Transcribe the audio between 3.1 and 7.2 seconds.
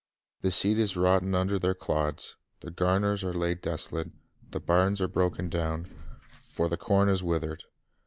are laid desolate, the barns are broken down; for the corn